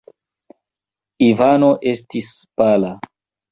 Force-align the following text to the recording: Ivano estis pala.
Ivano 1.27 1.71
estis 1.93 2.35
pala. 2.63 2.93